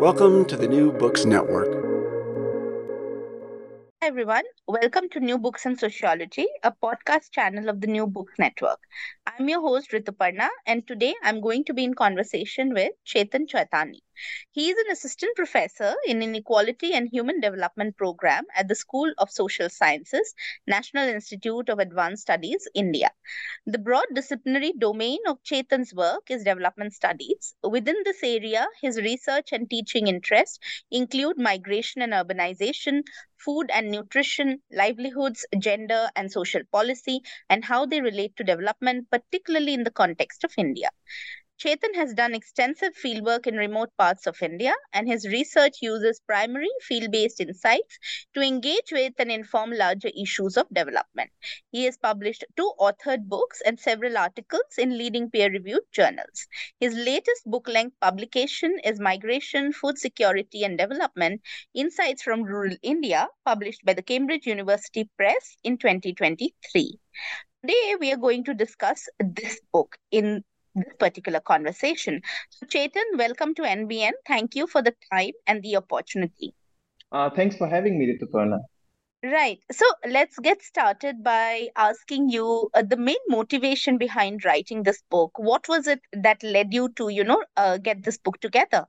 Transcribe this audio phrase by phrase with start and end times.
[0.00, 1.68] Welcome to the New Books Network.
[4.00, 8.32] Hi everyone, welcome to New Books and Sociology, a podcast channel of the New Books
[8.38, 8.78] Network.
[9.38, 14.00] I'm your host Rituparna, and today I'm going to be in conversation with Chetan Choithani.
[14.50, 19.30] He is an assistant professor in Inequality and Human Development Program at the School of
[19.30, 20.34] Social Sciences,
[20.66, 23.10] National Institute of Advanced Studies, India.
[23.66, 27.54] The broad disciplinary domain of Chetan's work is development studies.
[27.62, 30.58] Within this area, his research and teaching interests
[30.90, 33.02] include migration and urbanization,
[33.38, 39.74] food and nutrition, livelihoods, gender and social policy, and how they relate to development, particularly
[39.74, 40.88] in the context of India.
[41.60, 46.70] Chetan has done extensive fieldwork in remote parts of India, and his research uses primary
[46.80, 47.98] field based insights
[48.32, 51.30] to engage with and inform larger issues of development.
[51.70, 56.46] He has published two authored books and several articles in leading peer reviewed journals.
[56.78, 61.42] His latest book length publication is Migration, Food Security and Development
[61.74, 66.98] Insights from Rural India, published by the Cambridge University Press in 2023.
[67.62, 70.42] Today, we are going to discuss this book in
[70.74, 72.22] this particular conversation.
[72.48, 74.12] So, Chetan, welcome to NBN.
[74.26, 76.54] Thank you for the time and the opportunity.
[77.12, 78.60] Uh, thanks for having me, Rituparna.
[79.22, 79.58] Right.
[79.70, 85.32] So let's get started by asking you uh, the main motivation behind writing this book.
[85.36, 88.86] What was it that led you to, you know, uh, get this book together?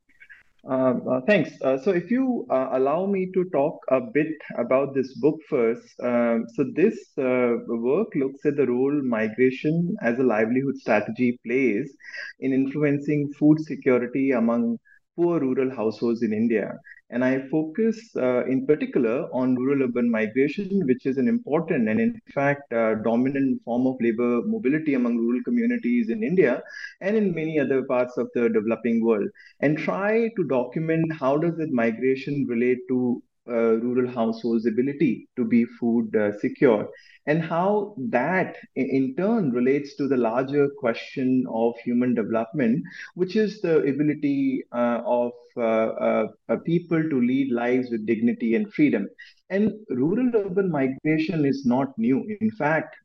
[0.70, 1.50] Uh, uh, thanks.
[1.64, 5.84] Uh, so, if you uh, allow me to talk a bit about this book first,
[6.04, 11.92] um, so this uh, work looks at the role migration as a livelihood strategy plays
[12.40, 14.78] in influencing food security among
[15.16, 16.74] poor rural households in India.
[17.12, 22.00] And I focus uh, in particular on rural urban migration, which is an important and,
[22.00, 26.64] in fact, uh, dominant form of labor mobility among rural communities in India
[27.02, 29.28] and in many other parts of the developing world,
[29.60, 35.44] and try to document how does that migration relate to uh, rural households' ability to
[35.44, 36.90] be food uh, secure,
[37.28, 42.84] and how that in turn relates to the larger question of human development,
[43.16, 48.74] which is the ability uh, of uh, uh, people to lead lives with dignity and
[48.74, 49.08] freedom.
[49.50, 52.26] And rural urban migration is not new.
[52.40, 52.96] In fact,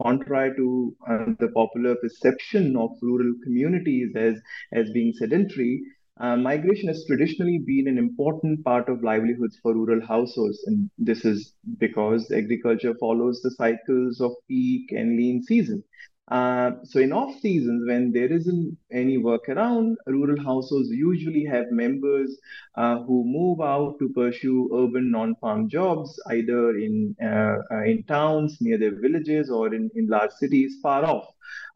[0.00, 0.94] contrary to
[1.40, 4.36] the popular perception of rural communities as,
[4.72, 5.82] as being sedentary,
[6.22, 11.24] uh, migration has traditionally been an important part of livelihoods for rural households, and this
[11.24, 15.82] is because agriculture follows the cycles of peak and lean season.
[16.30, 21.66] Uh, so in off seasons, when there isn't any work around, rural households usually have
[21.72, 22.38] members
[22.76, 28.58] uh, who move out to pursue urban non-farm jobs, either in uh, uh in towns
[28.60, 31.26] near their villages or in, in large cities far off,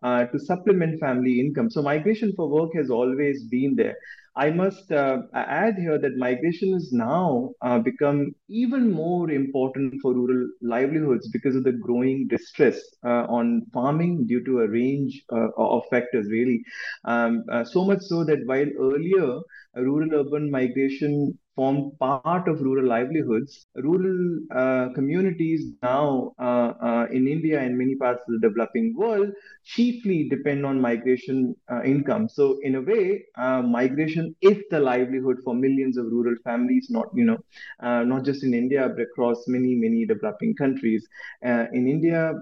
[0.04, 1.68] uh, to supplement family income.
[1.68, 3.96] So migration for work has always been there.
[4.36, 10.12] I must uh, add here that migration has now uh, become even more important for
[10.14, 15.48] rural livelihoods because of the growing distress uh, on farming due to a range uh,
[15.56, 16.62] of factors, really.
[17.04, 19.40] Um, uh, so much so that while earlier
[19.74, 23.66] rural urban migration form part of rural livelihoods.
[23.76, 29.30] Rural uh, communities now uh, uh, in India and many parts of the developing world
[29.64, 32.28] chiefly depend on migration uh, income.
[32.28, 37.06] So in a way, uh, migration is the livelihood for millions of rural families, not
[37.14, 37.38] you know,
[37.82, 41.06] uh, not just in India but across many many developing countries.
[41.42, 42.32] in India,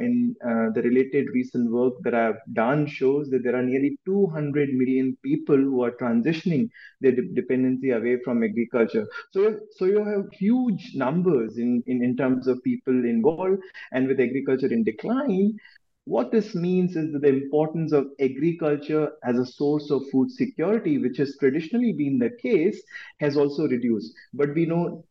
[0.00, 0.34] in
[0.74, 5.56] the related recent work that I've done shows that there are nearly 200 million people
[5.56, 6.68] who are transitioning
[7.00, 9.06] their de- dependency away from from agriculture.
[9.32, 13.60] So, so you have huge numbers in, in, in terms of people involved,
[13.92, 15.56] and with agriculture in decline,
[16.04, 20.98] what this means is that the importance of agriculture as a source of food security,
[20.98, 22.82] which has traditionally been the case,
[23.20, 24.12] has also reduced.
[24.34, 25.04] But we know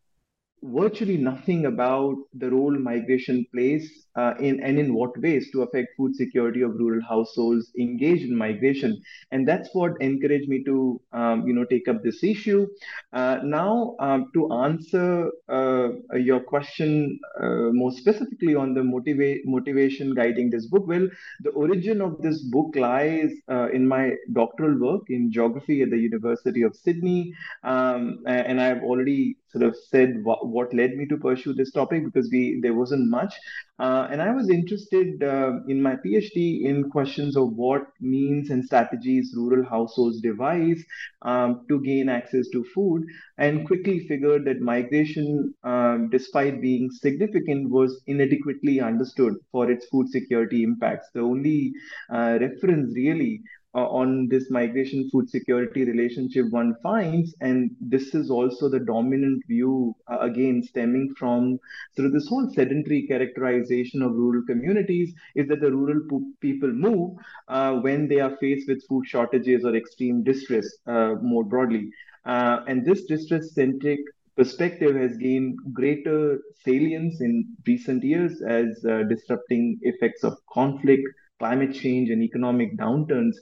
[0.64, 5.90] virtually nothing about the role migration plays uh, in and in what ways to affect
[5.98, 9.02] food security of rural households engaged in migration.
[9.32, 12.68] And that's what encouraged me to um, you know take up this issue.
[13.14, 20.14] Uh, now um, to answer uh, your question uh, more specifically on the motiva- motivation
[20.14, 21.08] guiding this book well
[21.42, 25.98] the origin of this book lies uh, in my doctoral work in geography at the
[25.98, 27.34] university of sydney.
[27.64, 32.04] Um, and i've already sort of said what, what led me to pursue this topic
[32.06, 33.34] because we there wasn't much
[33.82, 38.64] uh, and I was interested uh, in my PhD in questions of what means and
[38.64, 40.84] strategies rural households devise
[41.24, 43.04] um, to gain access to food,
[43.40, 50.08] and quickly figured that migration, um, despite being significant, was inadequately understood for its food
[50.10, 51.08] security impacts.
[51.16, 51.74] The only
[52.14, 53.42] uh, reference really
[53.76, 59.42] uh, on this migration food security relationship one finds and this is also the dominant
[59.48, 61.58] view uh, again stemming from
[61.96, 66.72] sort of this whole sedentary characterization of rural communities is that the rural po- people
[66.72, 67.12] move
[67.48, 71.90] uh, when they are faced with food shortages or extreme distress uh, more broadly.
[72.26, 74.00] Uh, and this distress centric
[74.38, 81.04] perspective has gained greater salience in recent years as uh, disrupting effects of conflict
[81.42, 83.36] climate change and economic downturns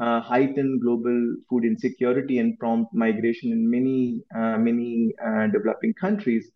[0.00, 1.18] uh, heighten global
[1.48, 6.50] food insecurity and prompt migration in many uh, many uh, developing countries.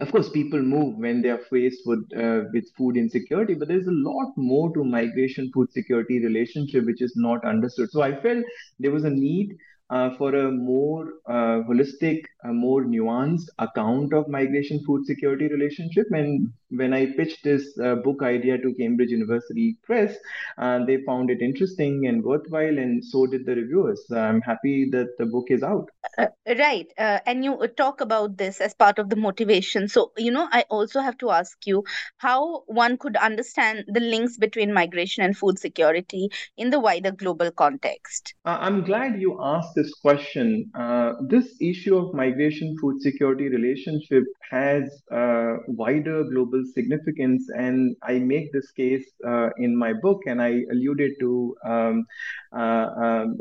[0.00, 3.86] Of course people move when they are faced with uh, with food insecurity but there's
[3.88, 7.90] a lot more to migration food security relationship which is not understood.
[7.90, 8.44] So i felt
[8.78, 9.56] there was a need
[9.90, 16.06] uh, for a more uh, holistic, a more nuanced account of migration food security relationship.
[16.10, 20.14] And when I pitched this uh, book idea to Cambridge University Press,
[20.58, 24.04] uh, they found it interesting and worthwhile, and so did the reviewers.
[24.10, 25.88] I'm happy that the book is out.
[26.18, 26.26] Uh,
[26.58, 26.86] right.
[26.98, 29.88] Uh, and you talk about this as part of the motivation.
[29.88, 31.84] So, you know, I also have to ask you
[32.18, 37.50] how one could understand the links between migration and food security in the wider global
[37.50, 38.34] context.
[38.44, 40.70] I'm glad you asked this question.
[40.74, 42.33] Uh, this issue of migration
[42.80, 49.76] food security relationship has uh, wider global significance, and I make this case uh, in
[49.76, 52.06] my book, and I alluded to um,
[52.52, 53.38] uh, um,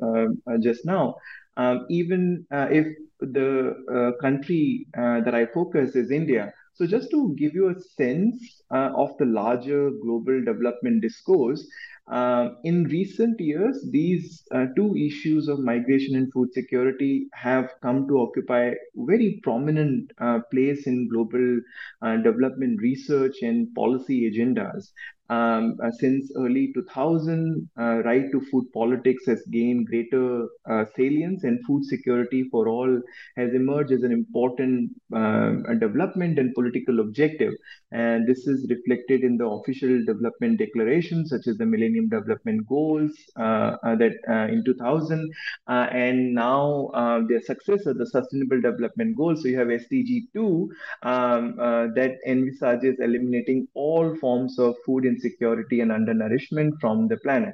[0.48, 1.16] uh, just now.
[1.56, 2.88] Um, even uh, if
[3.20, 8.90] the country that I focus is India, so, just to give you a sense uh,
[8.96, 11.64] of the larger global development discourse,
[12.08, 18.08] uh, in recent years, these uh, two issues of migration and food security have come
[18.08, 21.60] to occupy very prominent uh, place in global
[22.02, 24.92] uh, development research and policy agendas
[25.34, 31.44] um, uh, since early 2000, uh, right to food politics has gained greater uh, salience,
[31.44, 33.02] and food security for all
[33.38, 37.54] has emerged as an important um, development and political objective.
[37.92, 43.12] And this is reflected in the official development declarations, such as the Millennium Development Goals
[43.40, 45.32] uh, uh, that uh, in 2000,
[45.68, 46.90] and now
[47.30, 49.42] their successor, the Sustainable Development Goals.
[49.42, 50.72] So you have SDG 2
[51.04, 51.56] um,
[51.96, 57.54] that envisages eliminating all forms of food insecurity and undernourishment from the planet.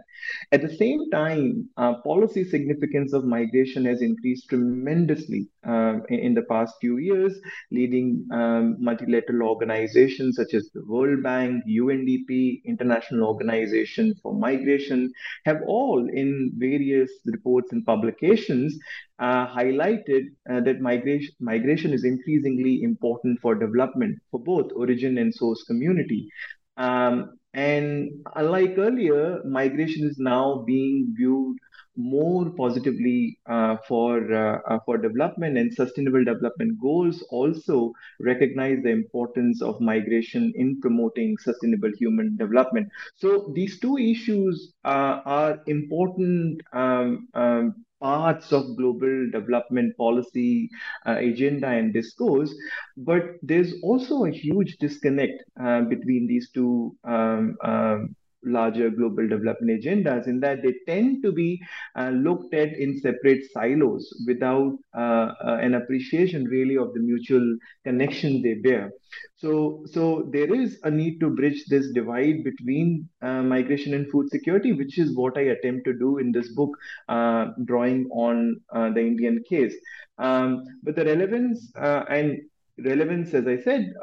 [0.52, 6.44] At the same time, uh, policy significance of migration has increased tremendously uh, in, the
[6.44, 7.40] past few years,
[7.72, 15.12] leading um, multilateral organizations such as the World Bank, UNDP, International Organization for Migration,
[15.46, 18.78] have all in various reports and publications
[19.20, 25.34] uh, highlighted uh, that migration, migration is increasingly important for development for both origin and
[25.34, 26.30] source community.
[26.78, 31.58] Um, and unlike earlier, migration is now being viewed
[32.00, 37.92] more positively uh, for uh, uh, for development and sustainable development goals also
[38.22, 42.88] recognize the importance of migration in promoting sustainable human development.
[43.16, 50.70] So these two issues uh, are important um, um, parts of global development policy
[51.08, 52.54] uh, agenda and discourse
[52.98, 59.82] but there's also a huge disconnect uh, between these two um, um, larger global development
[59.82, 61.62] agendas in that they tend to be
[61.96, 67.58] uh, looked at in separate silos without uh, uh, an appreciation really of the mutual
[67.84, 68.92] connection they bear.
[69.36, 74.30] So so there is a need to bridge this divide between uh, migration and food
[74.30, 76.72] security which is what i attempt to do in this book
[77.08, 79.76] uh, drawing on uh, the indian case.
[80.18, 82.40] Um, but the relevance and
[82.78, 83.94] relevance as i said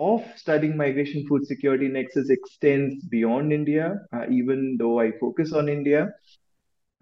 [0.00, 5.68] of studying migration food security nexus extends beyond India, uh, even though I focus on
[5.68, 6.12] India.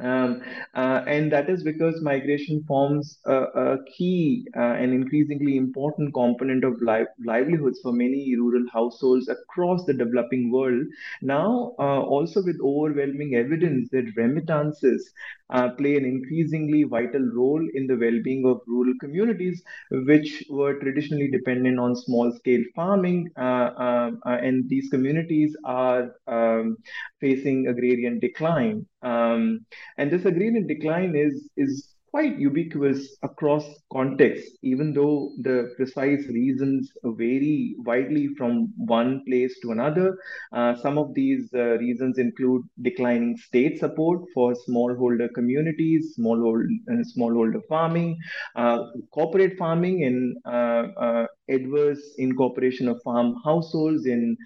[0.01, 0.43] Um,
[0.75, 6.63] uh, and that is because migration forms a, a key uh, and increasingly important component
[6.63, 10.87] of li livelihoods for many rural households across the developing world.
[11.21, 15.11] Now, uh, also with overwhelming evidence that remittances
[15.51, 21.29] uh, play an increasingly vital role in the well-being of rural communities, which were traditionally
[21.31, 26.77] dependent on small-scale farming, uh, uh, and these communities are um,
[27.21, 28.87] facing agrarian decline.
[29.03, 36.27] Um, and this agrarian decline is is quite ubiquitous across contexts, even though the precise
[36.29, 40.17] reasons vary widely from one place to another.
[40.53, 47.03] Uh, some of these uh, reasons include declining state support for smallholder communities, smallholder, uh,
[47.17, 48.17] smallholder farming,
[48.57, 48.79] uh,
[49.13, 54.37] corporate farming, and uh, uh, adverse incorporation of farm households in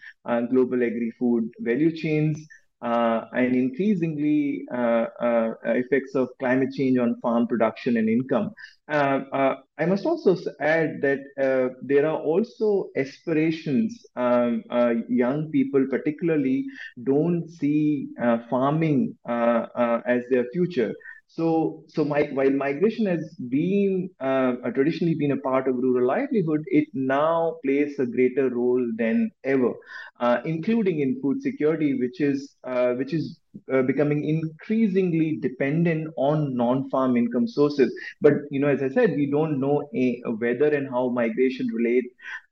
[0.51, 2.47] global agri-food value chains
[2.83, 8.51] and increasingly uh, uh, effects of climate change on farm production and income.
[8.91, 14.05] Uh, uh, I must also add that uh, there are also aspirations.
[14.17, 14.65] Um,
[15.09, 16.67] young people, particularly,
[17.03, 18.09] don't see
[18.51, 20.95] farming as their future.
[21.35, 26.61] So, so my, while migration has been uh, traditionally been a part of rural livelihood,
[26.67, 29.73] it now plays a greater role than ever,
[30.21, 33.39] uh, including in food security, which is uh, which is
[33.73, 37.91] uh, becoming increasingly dependent on non-farm income sources.
[38.21, 41.67] But you know, as I said, we don't know a, a whether and how migration
[41.73, 42.05] relate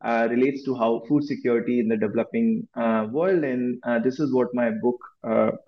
[0.02, 4.48] uh, relates to how food security in the developing uh, world, and this is what
[4.54, 4.96] my book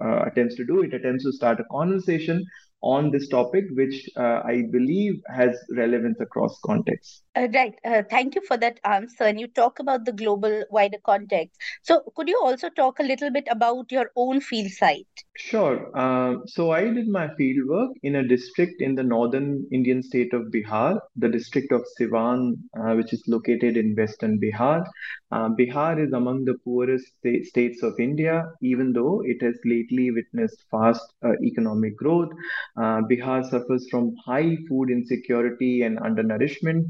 [0.00, 0.83] attempts to do.
[0.83, 2.42] It attempts to start a conversation
[2.83, 7.23] on this topic, which uh, I believe has relevance across contexts.
[7.37, 7.75] Uh, right.
[7.85, 9.25] Uh, thank you for that answer.
[9.25, 11.57] And you talk about the global wider context.
[11.83, 15.25] So, could you also talk a little bit about your own field site?
[15.37, 15.91] Sure.
[15.97, 20.33] Uh, so, I did my field work in a district in the northern Indian state
[20.35, 24.85] of Bihar, the district of Siwan, uh, which is located in western Bihar.
[25.31, 30.11] Uh, Bihar is among the poorest st- states of India, even though it has lately
[30.11, 32.31] witnessed fast uh, economic growth.
[32.79, 36.87] Bihar suffers from high food insecurity and undernourishment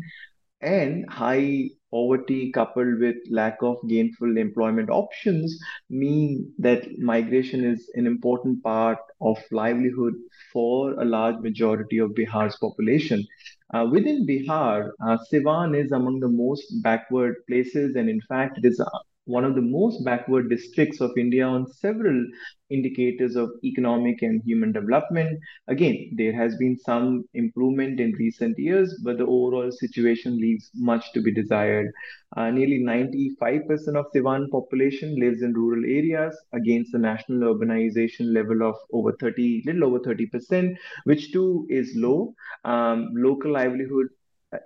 [0.61, 5.59] and high poverty coupled with lack of gainful employment options
[5.91, 10.15] mean that migration is an important part of livelihood
[10.53, 13.27] for a large majority of Bihar's population.
[13.75, 18.67] Uh, within Bihar, uh, Siwan is among the most backward places, and in fact, it
[18.67, 18.87] is uh,
[19.25, 22.25] one of the most backward districts of India on several
[22.71, 25.39] indicators of economic and human development.
[25.69, 31.13] Again, there has been some improvement in recent years, but the overall situation leaves much
[31.13, 31.93] to be desired.
[32.37, 38.63] Uh, nearly 95% of Siwan population lives in rural areas against the national urbanization level
[38.63, 42.35] of over 30, little over 30%, which too is low.
[42.65, 44.09] Um, local livelihood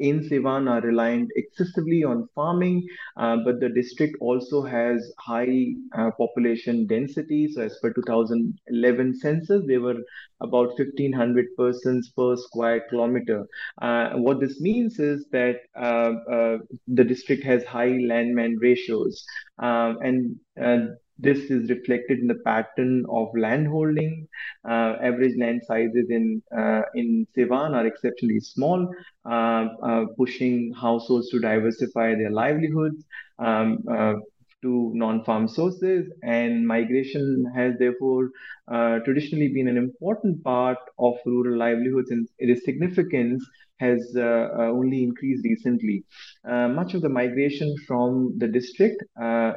[0.01, 6.11] in Siwan are reliant excessively on farming, uh, but the district also has high uh,
[6.13, 7.49] population density.
[7.53, 9.99] So, as per 2011 census, there were
[10.41, 13.47] about 1,500 persons per square kilometer.
[13.81, 19.25] Uh, what this means is that uh, uh, the district has high landman ratios,
[19.59, 24.29] um, and uh, this is reflected in the pattern of land holding.
[24.69, 28.89] Uh, average land sizes in uh, in Siwan are exceptionally small,
[29.25, 33.05] uh, uh pushing households to diversify their livelihoods
[33.39, 34.15] um, uh,
[34.63, 36.11] to non-farm sources.
[36.23, 38.31] And migration has therefore
[38.69, 43.45] uh, traditionally been an important part of rural livelihoods, and its significance
[43.79, 46.05] has uh, uh, only increased recently.
[46.49, 49.03] Uh, much of the migration from the district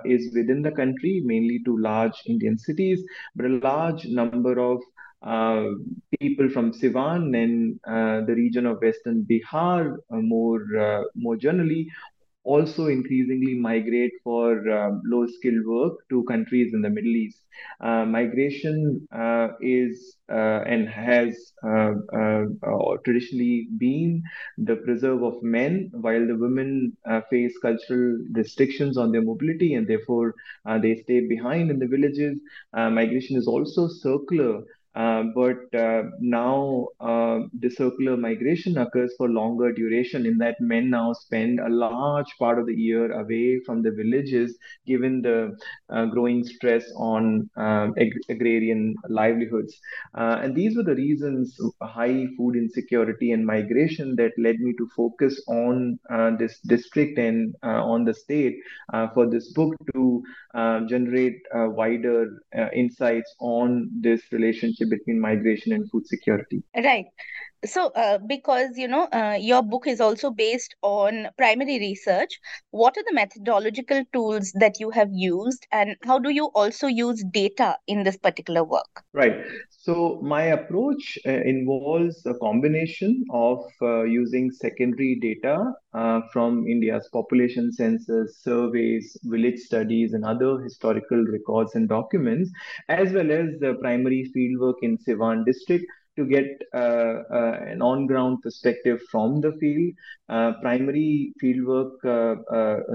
[0.06, 3.04] is within the country, mainly to large Indian cities,
[3.36, 4.80] but a large number of
[5.22, 5.66] uh,
[6.22, 11.90] people from Siwan and uh, the region of Western Bihar, uh, more more generally,
[12.44, 17.42] also increasingly migrate for um, low skilled work to countries in the Middle East.
[17.82, 24.22] Uh, migration uh, is uh, and has uh, uh, uh, traditionally been
[24.58, 26.92] the preserve of men, while the women
[27.30, 30.34] face cultural restrictions on their mobility and therefore
[30.82, 32.38] they stay behind in the villages.
[32.74, 39.72] migration is also circular Uh, but uh, now uh, the circular migration occurs for longer
[39.72, 43.92] duration in that men now spend a large part of the year away from the
[43.92, 45.56] villages given the
[45.90, 49.80] uh, growing stress on ag- agrarian livelihoods.
[50.18, 54.88] Uh, and these were the reasons high food insecurity and migration that led me to
[54.96, 58.56] focus on uh, this district and on the state
[59.14, 60.22] for this book to
[60.88, 62.28] generate wider
[62.74, 66.64] insights on this relationship between migration and food security.
[66.76, 67.08] Right
[67.66, 72.40] so uh, because you know uh, your book is also based on primary research
[72.72, 77.24] what are the methodological tools that you have used and how do you also use
[77.32, 79.04] data in this particular work?
[79.14, 79.34] Right.
[79.70, 87.10] So my approach uh, involves a combination of uh, using secondary data uh, from india's
[87.12, 92.52] population census surveys village studies and other historical records and documents
[92.90, 95.86] as well as the primary fieldwork in siwan district
[96.18, 99.94] to get uh, uh, an on-ground perspective from the field.
[100.28, 101.92] Uh, primary fieldwork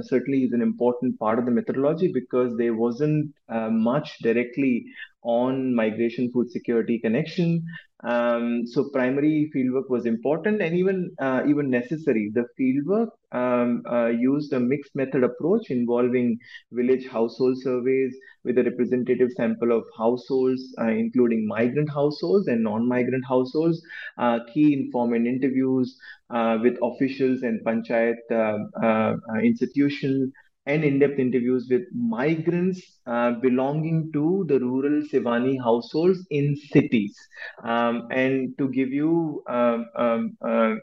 [0.04, 3.34] certainly is an important part of the methodology because there wasn't
[3.70, 4.84] much directly
[5.24, 7.64] on migration food security connection.
[8.04, 12.30] Um, so primary fieldwork was important and even uh, even necessary.
[12.34, 16.38] The fieldwork um, uh, used a mixed method approach involving
[16.70, 18.14] village household surveys
[18.44, 23.80] with a representative sample of households, uh, including migrant households and non-migrant households,
[24.18, 25.96] uh, key informant interviews
[26.28, 30.30] uh, with officials and panchayat uh, institutions,
[30.66, 37.16] and in-depth interviews with migrants uh, belonging to the rural Siwani households in cities.
[37.62, 40.74] Um, and to give you um, um, uh,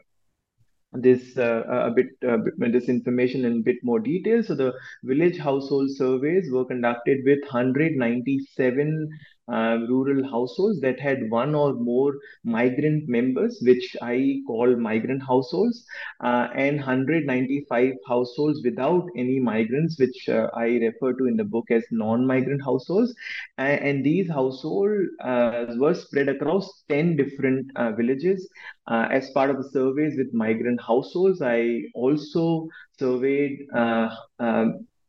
[0.92, 4.42] this uh, a bit uh, this information in a bit more detail.
[4.42, 9.08] So the village household surveys were conducted with 197
[9.50, 15.84] uh, rural households that had one or more migrant members, which I call migrant households,
[16.22, 21.70] uh, and 195 households without any migrants, which uh, I refer to in the book
[21.70, 23.14] as non-migrant households.
[23.58, 28.48] And, and these households uh, were spread across 10 different uh, villages.
[28.88, 32.68] As part of the surveys with migrant households, I also
[32.98, 33.66] surveyed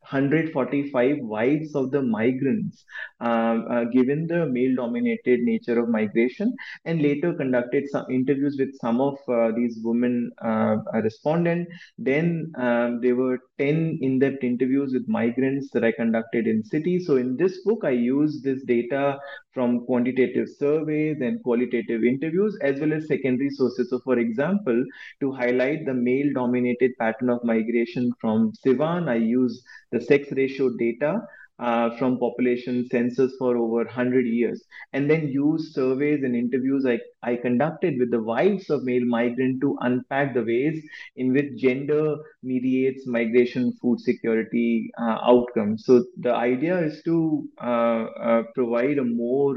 [0.09, 2.83] 145 wives of the migrants,
[3.21, 6.53] uh, uh, given the male dominated nature of migration,
[6.85, 11.71] and later conducted some interviews with some of uh, these women uh, respondents.
[11.97, 17.07] Then um, there were 10 in depth interviews with migrants that I conducted in cities.
[17.07, 19.17] So, in this book, I use this data
[19.53, 23.89] from quantitative surveys and qualitative interviews, as well as secondary sources.
[23.89, 24.83] So, for example,
[25.21, 29.63] to highlight the male dominated pattern of migration from Siwan, I use
[29.93, 31.21] the sex ratio data
[31.59, 36.99] uh, from population census for over 100 years and then use surveys and interviews I,
[37.21, 40.83] I conducted with the wives of male migrant to unpack the ways
[41.15, 45.85] in which gender mediates migration food security uh, outcomes.
[45.85, 49.55] So the idea is to uh, uh, provide a more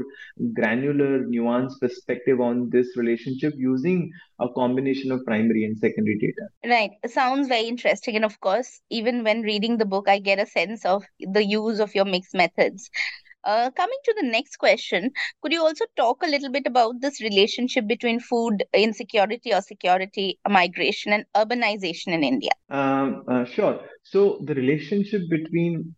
[0.53, 6.47] granular, nuanced perspective on this relationship using a combination of primary and secondary data.
[6.65, 6.91] Right.
[7.07, 8.15] Sounds very interesting.
[8.15, 11.79] And of course, even when reading the book, I get a sense of the use
[11.79, 12.89] of your mixed methods.
[13.43, 15.09] Uh, coming to the next question,
[15.41, 20.37] could you also talk a little bit about this relationship between food insecurity or security,
[20.49, 22.51] migration, and urbanization in India?
[22.69, 23.79] Um, uh, sure.
[24.09, 25.93] So, the relationship between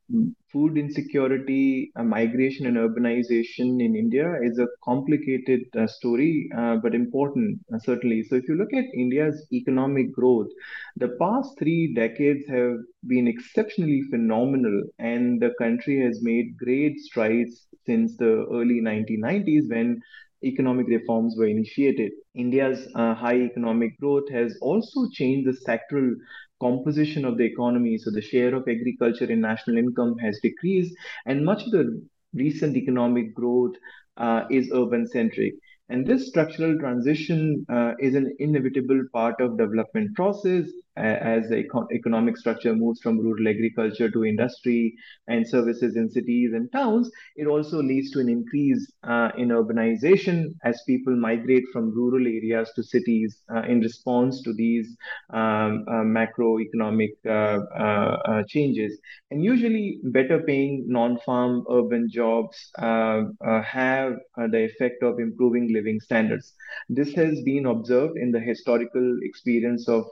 [0.52, 6.96] food insecurity, uh, migration, and urbanization in India is a complicated uh, story, uh, but
[6.96, 8.24] important, uh, certainly.
[8.24, 10.48] So, if you look at India's economic growth,
[10.96, 17.68] the past three decades have been exceptionally phenomenal, and the country has made great strides
[17.86, 20.02] since the early 1990s when
[20.44, 22.12] economic reforms were initiated.
[22.34, 26.16] India's uh, high economic growth has also changed the sectoral
[26.60, 27.98] composition of the economy.
[27.98, 30.94] So the share of agriculture in national income has decreased,
[31.26, 33.76] and much of the recent economic growth
[34.18, 35.54] uh, is urban centric.
[35.90, 40.66] And this structural transition uh, is an inevitable part of development process
[40.98, 44.96] as the economic structure moves from rural agriculture to industry
[45.28, 50.46] and services in cities and towns, it also leads to an increase uh, in urbanization
[50.64, 54.96] as people migrate from rural areas to cities uh, in response to these
[55.34, 58.98] um, uh, macroeconomic uh, uh, uh, changes.
[59.32, 66.54] And usually, better paying non farm urban jobs have the effect of improving living standards.
[66.90, 70.06] This has been observed in the historical experience of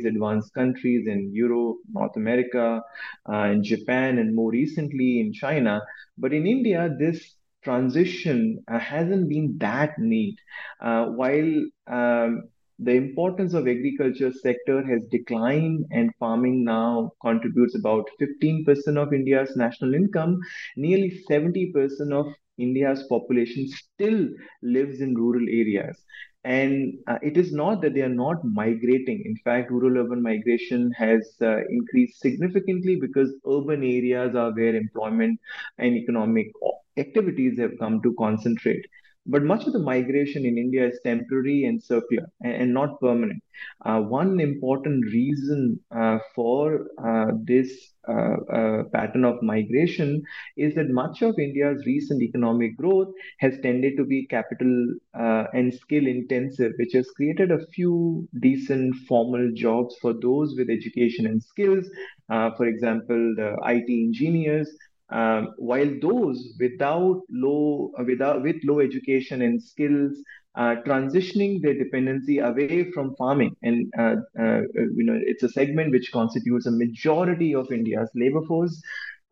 [0.00, 2.82] advanced countries in Europe, North America,
[3.28, 5.80] uh, in Japan, and more recently in China.
[6.18, 10.36] But in India, this transition uh, hasn't been that neat.
[10.80, 11.52] Uh, while
[11.86, 12.42] um,
[12.78, 19.54] the importance of agriculture sector has declined and farming now contributes about 15% of India's
[19.56, 20.38] national income,
[20.76, 22.26] nearly 70% of
[22.58, 24.28] India's population still
[24.62, 26.02] lives in rural areas.
[26.44, 29.22] And uh, it is not that they are not migrating.
[29.24, 35.38] In fact, rural urban migration has uh, increased significantly because urban areas are where employment
[35.78, 36.48] and economic
[36.96, 38.84] activities have come to concentrate.
[39.24, 43.42] But much of the migration in India is temporary and circular and, and not permanent.
[43.84, 50.22] Uh, one important reason uh, for uh, this uh, uh, pattern of migration
[50.56, 55.72] is that much of India's recent economic growth has tended to be capital uh, and
[55.72, 61.42] skill intensive, which has created a few decent formal jobs for those with education and
[61.42, 61.86] skills.
[62.28, 64.70] for example, the IT engineers
[65.10, 70.16] um, while those without low, uh, without with low education and skills,
[70.54, 74.60] uh, transitioning their dependency away from farming, and uh, uh,
[74.96, 78.80] you know it's a segment which constitutes a majority of India's labor force.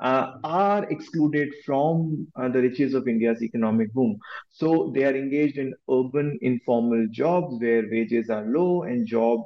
[0.01, 4.17] Uh, are excluded from uh, the riches of India's economic boom.
[4.49, 9.41] So they are engaged in urban informal jobs where wages are low and job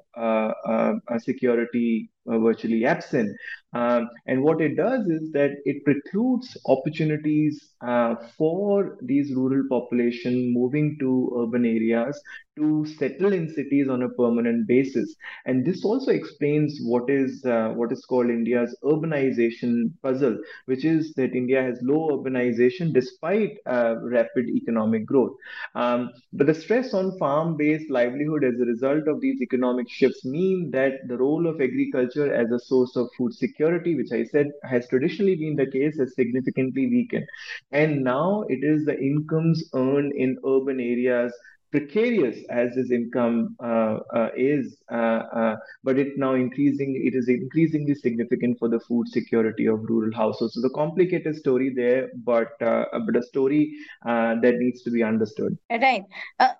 [1.19, 3.37] security virtually absent.
[3.75, 10.53] Um, and what it does is that it precludes opportunities uh, for these rural population
[10.55, 12.21] moving to urban areas
[12.57, 15.17] to settle in cities on a permanent basis.
[15.45, 21.13] And this also explains what is uh, what is called India's urbanization puzzle, which is
[21.15, 25.33] that India has low urbanization despite uh, rapid economic growth.
[25.75, 30.71] Um, but the stress on farm-based livelihood as a result of these economic shifts mean
[30.71, 34.89] that the role of agriculture as a source of food security, which I said has
[34.89, 37.27] traditionally been the case, has significantly weakened.
[37.73, 41.33] And now it is the incomes earned in urban areas
[41.75, 47.29] precarious as his income uh, uh, is, uh, uh, but it now increasing it is
[47.29, 50.55] increasingly significant for the food security of rural households.
[50.55, 53.75] So the complicated story there, but uh, but a story
[54.07, 55.59] uh, that needs to be understood.
[55.69, 56.05] Right.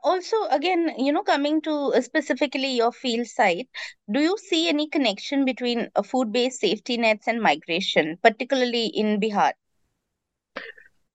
[0.03, 3.69] also, again, you know, coming to specifically your field site,
[4.11, 9.53] do you see any connection between food-based safety nets and migration, particularly in Bihar?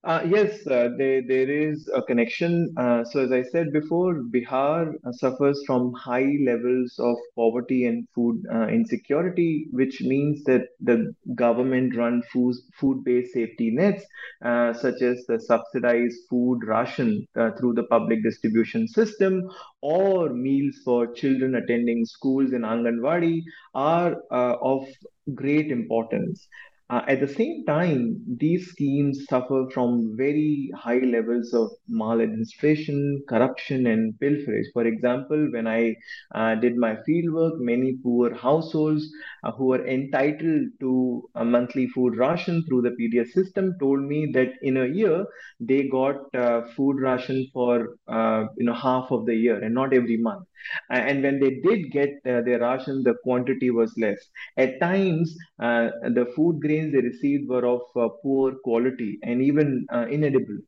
[0.02, 2.72] Uh, yes, uh, there, there is a connection.
[2.78, 8.08] Uh, so, as I said before, Bihar uh, suffers from high levels of poverty and
[8.14, 14.02] food uh, insecurity, which means that the government run food, food-based safety nets,
[14.42, 17.26] uh, such as the subsidized food ration
[17.58, 19.42] through the public distribution system
[19.82, 23.42] or meals for children attending schools in Anganwadi,
[23.74, 24.86] are of
[25.34, 26.48] great importance.
[26.90, 33.86] Uh, at the same time, these schemes suffer from very high levels of maladministration, corruption,
[33.86, 34.66] and pilferage.
[34.72, 35.94] For example, when I
[36.34, 39.08] uh, did my fieldwork, many poor households
[39.44, 44.30] uh, who were entitled to a monthly food ration through the PDS system told me
[44.34, 45.24] that in a year
[45.60, 49.94] they got uh, food ration for uh, you know half of the year and not
[49.94, 50.44] every month.
[50.90, 54.18] And when they did get uh, their ration, the quantity was less.
[54.56, 60.06] At times, the food grains they received were of uh, poor quality and even uh,
[60.10, 60.58] inedible.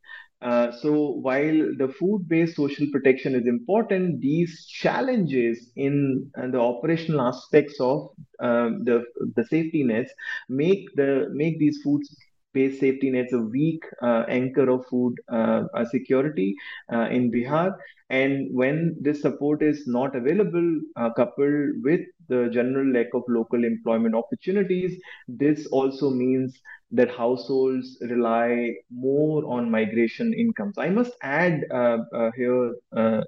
[0.41, 7.21] Uh, so while the food-based social protection is important, these challenges in uh, the operational
[7.21, 8.09] aspects of
[8.41, 9.05] uh, the
[9.37, 10.13] the safety nets
[10.49, 12.17] make the make these foods
[12.53, 16.55] based safety nets a weak uh, anchor of food uh, security
[16.93, 17.75] uh, in Bihar.
[18.11, 23.65] And when this support is not available, uh, coupled with the general lack of local
[23.65, 26.61] employment opportunities, this also means
[26.91, 30.77] that households rely more on migration incomes.
[30.77, 32.75] I must add uh, uh, here,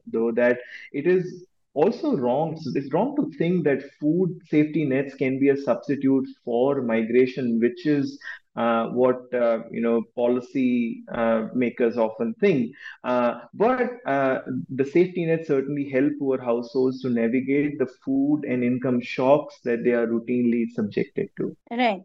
[0.06, 0.58] though, that
[0.92, 2.58] it is also wrong.
[2.74, 7.86] It's wrong to think that food safety nets can be a substitute for migration, which
[7.86, 8.18] is
[8.56, 12.72] uh, what uh, you know policy uh, makers often think.
[13.02, 14.38] Uh, but uh,
[14.68, 19.84] the safety net certainly help poor households to navigate the food and income shocks that
[19.84, 21.56] they are routinely subjected to.
[21.70, 22.02] Right.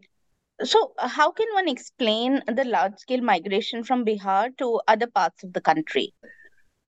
[0.62, 5.54] So, how can one explain the large scale migration from Bihar to other parts of
[5.54, 6.12] the country?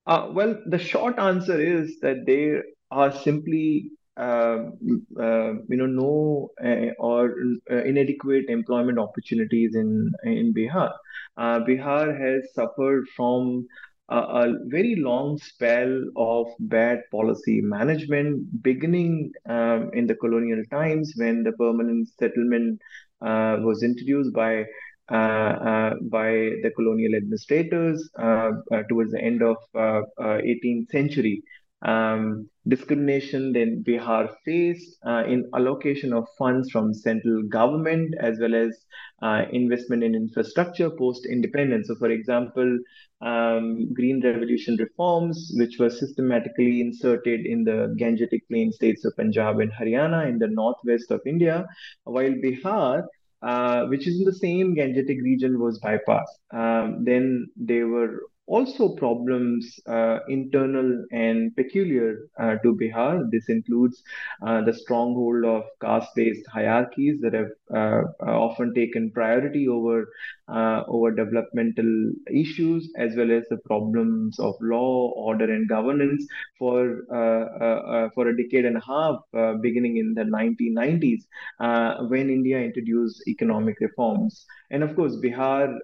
[0.07, 7.35] Uh, well, the short answer is that there are simply you know no uh, or
[7.71, 10.93] uh, inadequate employment opportunities in in Bihar.
[11.37, 13.67] Uh, Bihar has suffered from
[14.09, 21.43] a, very long spell of bad policy management, beginning um, in the colonial times when
[21.43, 22.79] the permanent settlement
[23.23, 24.65] uh, was introduced by
[25.09, 26.31] by
[26.63, 28.09] the colonial administrators
[28.89, 31.43] towards the end of 18th century.
[31.83, 38.55] Um, discrimination then Bihar faced uh, in allocation of funds from central government as well
[38.55, 38.85] as
[39.23, 41.89] uh, investment in infrastructure post independence.
[41.89, 42.79] So, for example,
[43.21, 49.61] um, Green Revolution reforms, which were systematically inserted in the Gangetic Plain states of Punjab
[49.61, 51.67] and Haryana in the northwest of India,
[52.05, 53.05] while Bihar
[53.43, 56.39] uh, which is in the same Gangetic region, was bypassed.
[56.53, 58.21] Um, then they were
[58.53, 63.31] also problems uh, internal and peculiar uh, to Bihar.
[63.31, 64.03] This includes
[64.47, 70.07] uh, the stronghold of caste-based hierarchies that have uh, uh, often taken priority over
[70.53, 76.27] uh, over developmental issues, as well as the problems of law, order, and governance
[76.59, 79.17] for uh, uh, uh, for a decade and a half,
[79.63, 81.23] beginning in the 1990s,
[82.09, 84.45] when India introduced economic reforms.
[84.71, 85.79] And of course, Bihar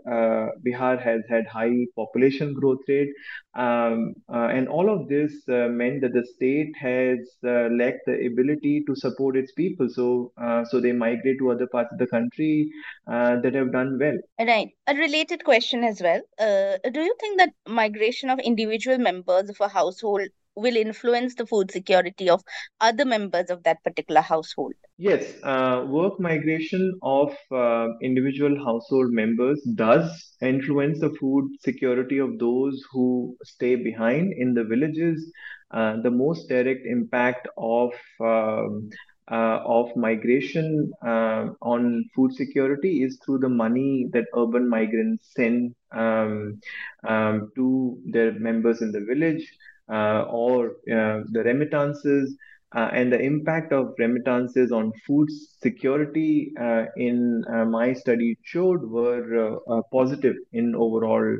[0.66, 3.10] Bihar has had high population growth rate.
[3.58, 8.26] Um, uh, and all of this uh, meant that the state has uh, lacked the
[8.26, 9.88] ability to support its people.
[9.90, 12.70] So, uh, so they migrate to other parts of the country
[13.10, 14.16] uh, that have done well.
[14.38, 14.68] Right.
[14.86, 16.20] A related question as well.
[16.38, 21.46] Uh, do you think that migration of individual members of a household will influence the
[21.46, 22.42] food security of
[22.80, 24.74] other members of that particular household?
[24.98, 32.38] Yes, uh, work migration of uh, individual household members does influence the food security of
[32.38, 35.30] those who stay behind in the villages.
[35.70, 38.88] Uh, the most direct impact of um,
[39.30, 45.74] uh, of migration uh, on food security is through the money that urban migrants send
[45.92, 46.58] um,
[47.06, 49.44] um, to their members in the village.
[49.90, 52.36] Uh, or uh, the remittances
[52.76, 55.26] uh, and the impact of remittances on food
[55.62, 56.52] security
[56.96, 59.58] in my study showed were
[59.90, 61.38] positive in overall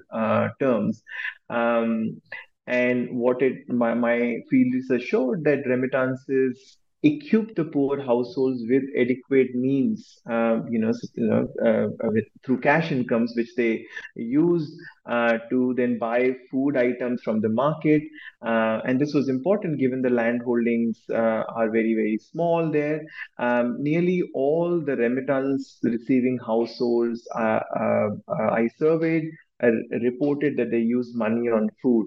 [0.59, 1.03] terms.
[1.51, 2.23] Um,
[2.67, 8.83] and what it my, my field research showed that remittances equip the poor households with
[8.97, 13.85] adequate means, uh, you know, you know uh, with, through cash incomes, which they
[14.17, 18.03] use uh, to then buy food items from the market.
[18.45, 23.03] Uh, and this was important given the land holdings uh, are very, very small there.
[23.39, 27.61] Um, nearly all the remittance receiving households uh,
[28.29, 29.31] I surveyed
[30.03, 32.07] reported that they use money on food.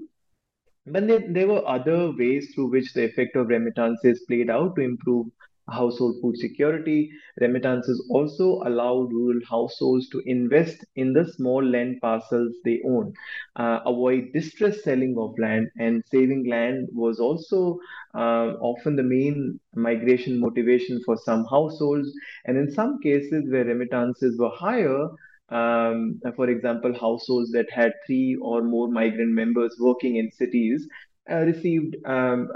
[0.86, 4.82] But there, there were other ways through which the effect of remittances played out to
[4.82, 5.28] improve
[5.70, 7.12] household food security.
[7.39, 13.13] Remittances also allowed rural households to invest in the small land parcels they own,
[13.56, 17.80] uh, avoid distress selling of land, and saving land was also
[18.15, 22.12] uh, often the main migration motivation for some households.
[22.46, 25.10] And in some cases where remittances were higher,
[25.52, 30.88] um, for example, households that had three or more migrant members working in cities
[31.32, 32.48] uh, received um,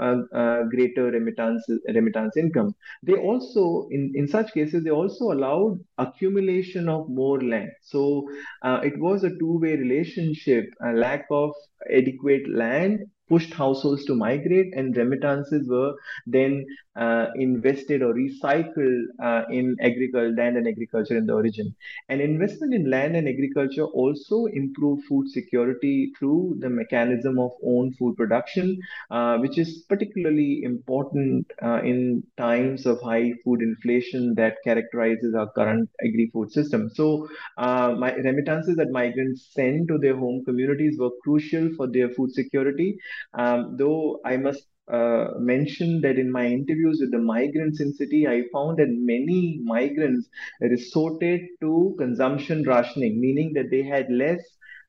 [0.70, 2.74] greater remittance remittance income.
[3.02, 7.70] They also, in, in such cases, they also allowed accumulation of more land.
[7.82, 8.28] So
[8.62, 10.64] uh, it was a two-way relationship.
[10.84, 11.52] A lack of
[11.92, 15.94] adequate land pushed households to migrate, and remittances were
[16.26, 16.64] then
[16.96, 21.74] uh, invested or recycled uh, in agriculture, land and agriculture in the origin.
[22.08, 27.92] And investment in land and agriculture also improve food security through the mechanism of own
[27.94, 28.78] food production,
[29.10, 35.50] uh, which is particularly important uh, in times of high food inflation that characterizes our
[35.52, 36.90] current agri-food system.
[36.94, 37.28] So,
[37.58, 42.32] uh, my remittances that migrants send to their home communities were crucial for their food
[42.32, 42.98] security.
[43.34, 48.26] Um, though I must uh, mention that in my interviews with the migrants in city,
[48.26, 50.28] I found that many migrants
[50.60, 54.40] resorted to consumption rationing, meaning that they had less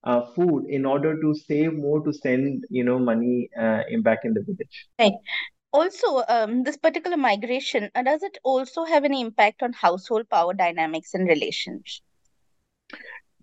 [0.03, 4.19] uh, food in order to save more to send, you know, money uh, in back
[4.23, 4.87] in the village.
[4.99, 5.13] Right.
[5.73, 10.53] Also, um, this particular migration, uh, does it also have any impact on household power
[10.53, 12.01] dynamics and relations?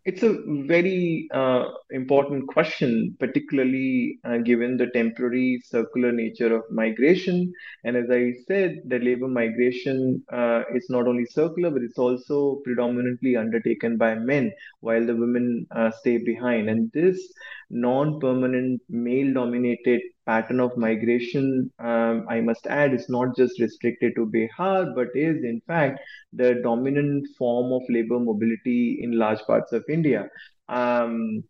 [0.07, 7.51] It's a very uh, important question, particularly uh, given the temporary circular nature of migration.
[7.85, 12.57] And as I said, the labor migration uh, is not only circular, but it's also
[12.65, 16.69] predominantly undertaken by men, while the women uh, stay behind.
[16.69, 17.33] And this
[17.71, 24.15] non permanent, male dominated pattern of migration, um, I must add, is not just restricted
[24.17, 26.01] to Bihar, but is in fact
[26.33, 30.29] the dominant form of labor mobility in large parts of India.
[30.69, 31.45] Um,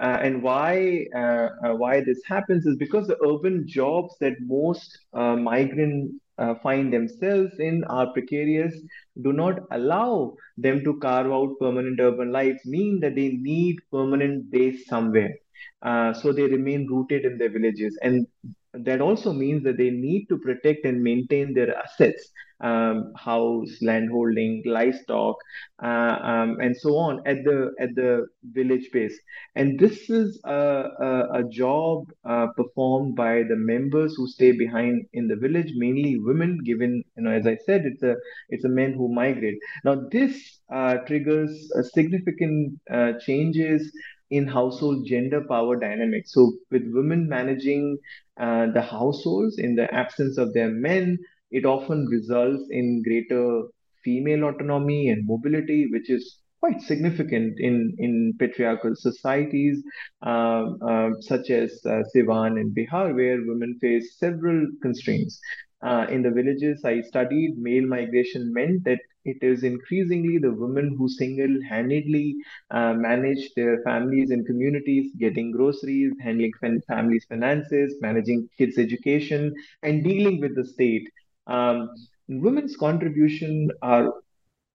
[0.00, 4.96] uh, and why uh, uh, why this happens is because the urban jobs that most
[5.12, 8.74] uh, migrant uh, find themselves in are precarious,
[9.22, 14.50] do not allow them to carve out permanent urban lives, mean that they need permanent
[14.50, 15.34] base somewhere.
[15.82, 17.98] Uh, so they remain rooted in their villages.
[18.02, 18.26] And
[18.74, 24.62] that also means that they need to protect and maintain their assets um, house landholding
[24.66, 25.36] livestock
[25.82, 29.18] uh, um, and so on at the at the village base
[29.54, 35.06] and this is a, a, a job uh, performed by the members who stay behind
[35.12, 38.14] in the village mainly women given you know as i said it's a
[38.48, 43.92] it's a men who migrate now this uh, triggers significant uh, changes
[44.30, 46.32] in household gender power dynamics.
[46.32, 47.98] So, with women managing
[48.38, 51.18] uh, the households in the absence of their men,
[51.50, 53.62] it often results in greater
[54.04, 59.82] female autonomy and mobility, which is quite significant in, in patriarchal societies
[60.26, 65.40] uh, uh, such as uh, Siwan and Bihar, where women face several constraints.
[65.82, 70.94] Uh, in the villages I studied, male migration meant that it is increasingly the women
[70.98, 72.34] who single-handedly
[72.70, 76.52] uh, manage their families and communities, getting groceries, handling
[76.88, 81.08] families' finances, managing kids' education, and dealing with the state.
[81.48, 81.90] Um,
[82.28, 84.12] women's contribution are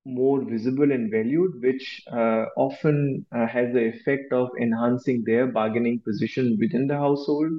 [0.05, 6.01] more visible and valued, which uh, often uh, has the effect of enhancing their bargaining
[6.05, 7.51] position within the household.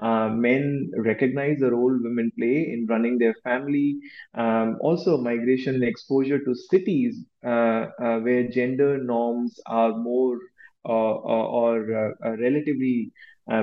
[0.00, 3.98] Uh, men recognize the role women play in running their family.
[4.34, 10.38] Um, also, migration and exposure to cities uh, uh, where gender norms are more
[10.86, 11.84] uh, or,
[12.22, 13.10] or relatively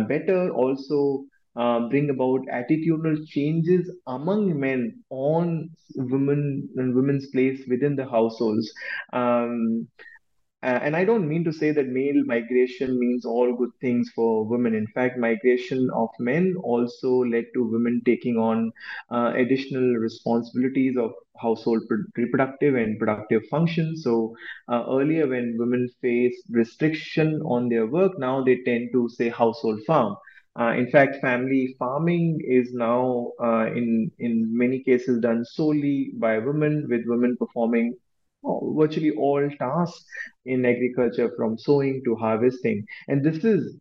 [0.08, 1.26] better also
[1.58, 8.72] uh, bring about attitudinal changes among men on women and women's place within the households.
[9.13, 9.88] Um,
[10.63, 14.74] and I don't mean to say that male migration means all good things for women.
[14.74, 18.72] In fact, migration of men also led to women taking on
[19.12, 21.84] uh, additional responsibilities of household
[22.15, 24.04] reproductive and productive functions.
[24.04, 24.36] So
[24.67, 29.82] uh, earlier, when women faced restriction on their work, now they tend to say household
[29.86, 30.15] farm.
[30.60, 36.38] Uh, in fact, family farming is now, uh, in in many cases, done solely by
[36.39, 37.96] women, with women performing
[38.43, 40.06] virtually all tasks
[40.46, 42.86] in agriculture, from sowing to harvesting.
[43.08, 43.78] And this is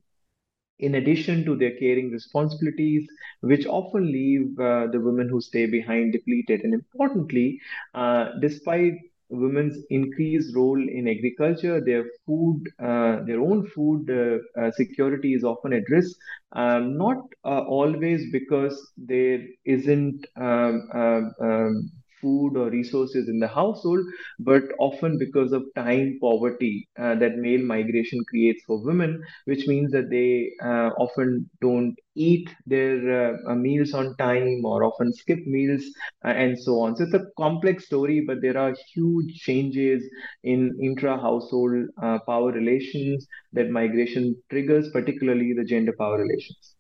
[0.79, 3.07] in addition to their caring responsibilities,
[3.41, 6.61] which often leave uh, the women who stay behind depleted.
[6.63, 7.59] And importantly,
[7.95, 8.95] uh, despite
[9.29, 15.45] women's increased role in agriculture, their food, uh, their own food uh, uh, security is
[15.45, 16.17] often at risk.
[16.53, 21.91] Um, not uh, always because there isn't um, um, um
[22.27, 24.05] food or resources in the household,
[24.39, 29.93] but often because of time poverty uh, that male migration creates for women, which means
[29.93, 35.85] that they uh, often don't eat their uh, meals on time or often skip meals
[36.25, 36.97] uh, and so on.
[36.97, 40.05] So it's a complex story, but there are huge changes
[40.45, 46.76] in intra household uh, power relations that migration triggers, particularly the gender power relations.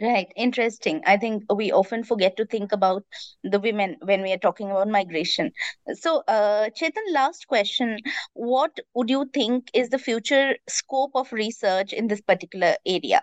[0.00, 1.02] Right, interesting.
[1.06, 3.04] I think we often forget to think about
[3.44, 5.52] the women when we are talking about migration.
[5.94, 7.98] So, uh, Chetan, last question.
[8.32, 13.22] What would you think is the future scope of research in this particular area?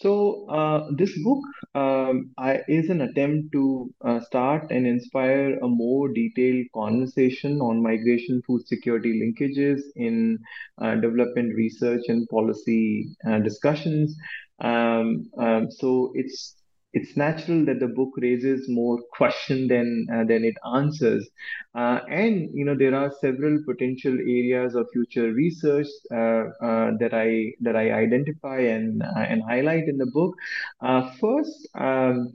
[0.00, 1.42] So, uh, this book
[1.74, 7.82] um, I, is an attempt to uh, start and inspire a more detailed conversation on
[7.82, 10.38] migration food security linkages in
[10.80, 14.16] uh, development research and policy uh, discussions.
[14.60, 16.54] Um, um, so it's
[16.98, 21.28] it's natural that the book raises more question than uh, than it answers
[21.74, 27.14] uh, and you know there are several potential areas of future research uh, uh that
[27.14, 27.28] i
[27.60, 30.34] that i identify and uh, and highlight in the book
[30.80, 32.32] uh, first um,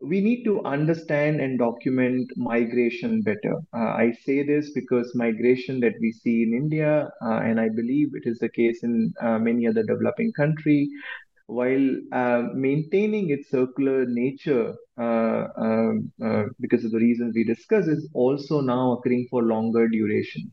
[0.00, 3.54] we need to understand and document migration better.
[3.72, 8.38] I say this because migration that we see in India, and I believe it is
[8.38, 10.88] the case in many other developing countries,
[11.48, 17.88] while uh, maintaining its circular nature uh, um, uh, because of the reasons we discussed
[17.88, 20.52] is also now occurring for longer duration.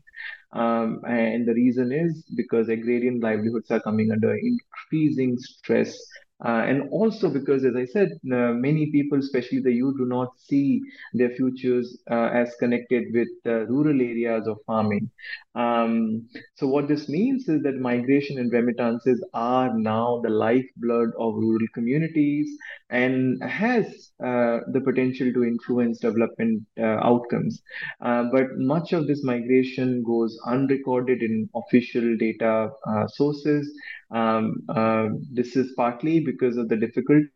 [0.52, 5.98] Um, and the reason is because agrarian livelihoods are coming under increasing stress
[6.44, 10.28] uh, and also because, as I said, uh, many people, especially the youth, do not
[10.38, 10.80] see
[11.14, 13.28] their futures uh, as connected with
[13.68, 15.10] rural areas of farming.
[15.54, 21.34] Um, so what this means is that migration and remittances are now the lifeblood of
[21.34, 22.48] rural communities
[22.90, 23.86] and has
[24.22, 27.62] uh, the potential to influence development uh, outcomes.
[28.02, 32.70] Uh, but much of this migration goes unrecorded in official data
[33.08, 33.70] sources.
[34.10, 37.30] Um, uh, this is partly because of the difficulties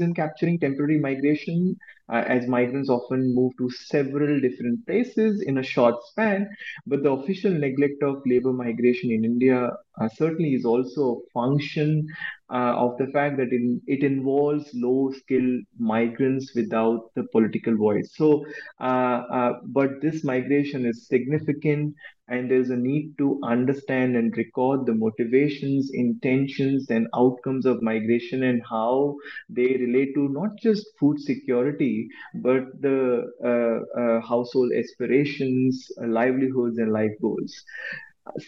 [0.00, 1.76] in capturing temporary migration
[2.12, 6.48] uh, as migrants often move to several different places in a short span.
[6.86, 12.06] But the official neglect of labor migration in India uh, certainly is also a function
[12.52, 18.10] uh, of the fact that it, it involves low skilled migrants without the political voice.
[18.14, 18.44] So,
[18.80, 21.94] uh, uh, but this migration is significant
[22.28, 28.44] and there's a need to understand and record the motivations, intentions, and outcomes of migration
[28.44, 29.16] and how
[29.48, 36.92] they relate to not just food security, but the uh, uh, household aspirations, livelihoods, and
[36.92, 37.52] life goals.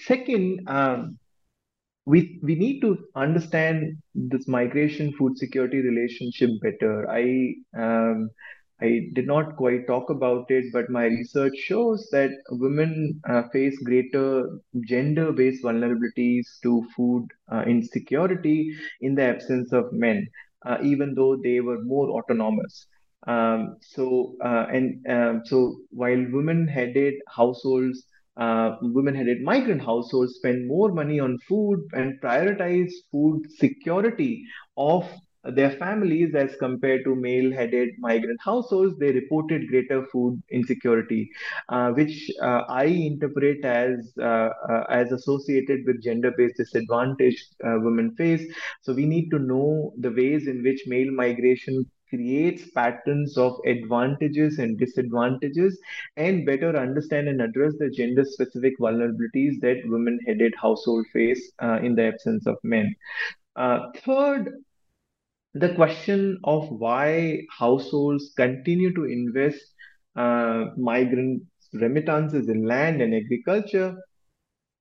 [0.06, 1.18] Second, um,
[2.06, 7.08] we we need to understand this migration food security relationship better.
[7.10, 8.30] I um,
[8.80, 13.78] I did not quite talk about it, but my research shows that women uh, face
[13.84, 20.26] greater gender based vulnerabilities to food uh, insecurity in the absence of men,
[20.66, 22.86] uh, even though they were more autonomous.
[23.28, 28.04] Um, so, uh, and um, so while women headed households,
[28.36, 34.44] uh, women headed migrant households spend more money on food and prioritize food security
[34.76, 35.06] of
[35.44, 38.96] their families as compared to male headed migrant households.
[38.98, 41.30] They reported greater food insecurity
[41.68, 48.14] uh, which uh, i interpret as uh, uh as associated with gender based disadvantage women
[48.16, 48.44] face.
[48.82, 54.58] So we need to know the ways in which male migration creates patterns of advantages
[54.58, 55.78] and disadvantages
[56.16, 61.78] and better understand and address the gender specific vulnerabilities that women headed household face uh,
[61.82, 62.94] in the absence of men.
[64.04, 64.52] Third
[65.54, 69.62] the question of why households continue to invest
[70.16, 71.42] uh, migrant
[71.74, 73.96] remittances in land and agriculture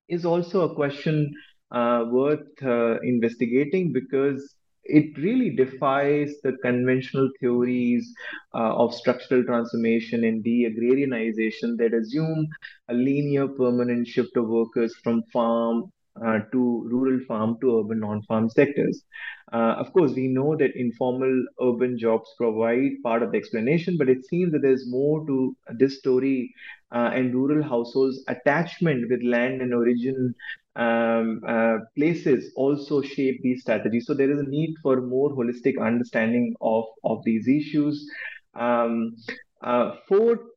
[0.08, 1.34] is also a question
[1.72, 4.56] uh, worth uh, investigating because
[5.00, 8.14] it really defies the conventional theories
[8.54, 12.48] uh, of structural transformation and de-agrarianization that assume
[12.90, 15.92] a linear permanent shift of workers from farm
[16.26, 19.04] uh, to rural farm to urban non-farm sectors.
[19.52, 24.10] Uh, of course, we know that informal urban jobs provide part of the explanation, but
[24.10, 26.54] it seems that there's more to this story
[26.92, 30.34] uh, and rural households' attachment with land and origin
[30.76, 34.06] um, uh, places also shape these strategies.
[34.06, 38.10] So there is a need for more holistic understanding of, of these issues.
[38.54, 39.16] Um,
[39.64, 39.92] uh,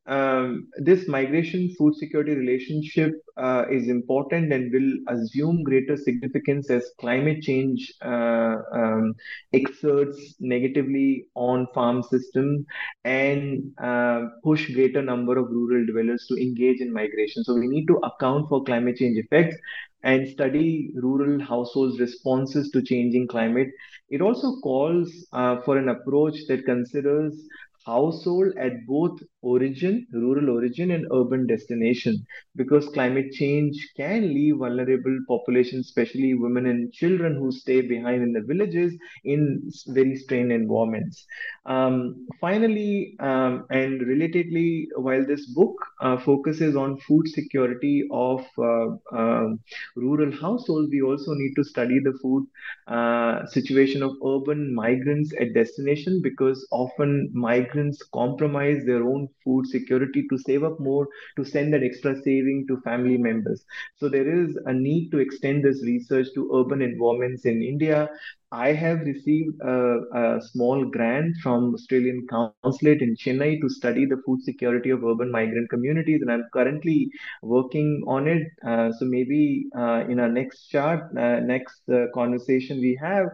[0.07, 6.89] um, this migration food security relationship uh, is important and will assume greater significance as
[6.99, 9.13] climate change uh, um,
[9.53, 12.65] exerts negatively on farm system
[13.03, 17.43] and uh, push greater number of rural dwellers to engage in migration.
[17.43, 19.55] So we need to account for climate change effects
[20.03, 23.69] and study rural households' responses to changing climate.
[24.09, 27.33] It also calls uh, for an approach that considers
[27.85, 32.25] household at both origin, rural origin, and urban destination
[32.55, 38.33] because climate change can leave vulnerable populations, especially women and children who stay behind in
[38.33, 38.93] the villages
[39.23, 41.25] in very strained environments.
[41.65, 48.87] Um, finally, um, and relatedly, while this book uh, focuses on food security of uh,
[49.15, 49.47] uh,
[49.95, 52.45] rural households, we also need to study the food
[52.87, 60.25] uh, situation of urban migrants at destination because often migrants compromise their own food security
[60.29, 61.07] to save up more
[61.37, 63.63] to send that extra saving to family members.
[63.95, 68.09] So there is a need to extend this research to urban environments in India
[68.51, 74.21] I have received a, a, small grant from Australian Consulate in Chennai to study the
[74.25, 77.09] food security of urban migrant communities, and I'm currently
[77.41, 78.43] working on it.
[78.65, 83.27] Uh, so maybe uh, in our next chart, uh, next uh, conversation we have,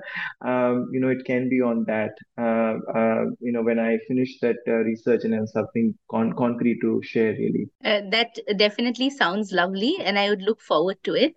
[0.45, 2.11] um, you know, it can be on that.
[2.37, 7.01] Uh, uh, you know, when I finish that research and have something con- concrete to
[7.03, 7.69] share, really.
[7.83, 11.35] that definitely sounds lovely, and I would look forward to it.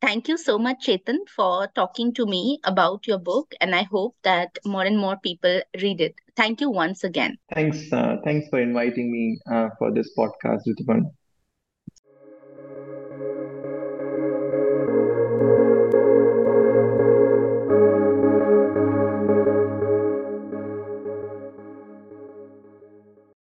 [0.00, 4.16] Thank you so much, Chetan, for talking to me about your book, and I hope
[4.22, 6.14] that more and more people read it.
[6.36, 7.38] Thank you once again.
[7.54, 7.92] Thanks.
[7.92, 11.10] Uh, thanks for inviting me uh, for this podcast, Rituparna.